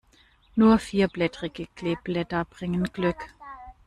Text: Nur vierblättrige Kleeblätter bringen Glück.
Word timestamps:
Nur 0.57 0.77
vierblättrige 0.79 1.67
Kleeblätter 1.75 2.45
bringen 2.45 2.85
Glück. 2.85 3.35